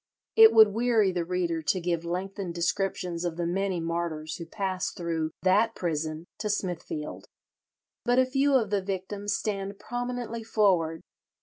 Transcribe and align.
It 0.35 0.51
would 0.51 0.69
weary 0.69 1.11
the 1.11 1.23
reader 1.23 1.61
to 1.61 1.79
give 1.79 2.03
lengthened 2.03 2.55
descriptions 2.55 3.23
of 3.23 3.37
the 3.37 3.45
many 3.45 3.79
martyrs 3.79 4.37
who 4.37 4.47
passed 4.47 4.97
through 4.97 5.29
that 5.43 5.75
prison 5.75 6.25
to 6.39 6.49
Smithfield. 6.49 7.27
But 8.03 8.17
a 8.17 8.25
few 8.25 8.55
of 8.55 8.71
the 8.71 8.81
victims 8.81 9.35
stand 9.35 9.77
prominently 9.77 10.43
forward. 10.43 11.01